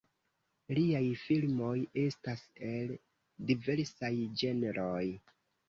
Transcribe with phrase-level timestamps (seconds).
[0.77, 2.97] Liaj filmoj estas el
[3.53, 5.07] diversaj ĝenroj.